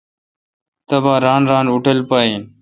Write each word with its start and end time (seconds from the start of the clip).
تبا 0.87 1.13
ران 1.25 1.41
ران 1.51 1.65
اوٹل 1.71 1.97
پہ 2.09 2.17
این۔ 2.23 2.41